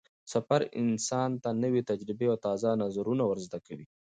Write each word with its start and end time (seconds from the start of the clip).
سفر 0.33 0.61
انسان 0.81 1.29
ته 1.43 1.49
نوې 1.63 1.81
تجربې 1.89 2.25
او 2.31 2.37
تازه 2.45 2.69
نظرونه 2.83 3.23
ور 3.25 3.37
زده 3.45 3.59
کوي 3.65 3.85